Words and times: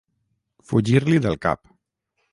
Fugir-li 0.71 1.21
del 1.27 1.39
cap. 1.47 1.65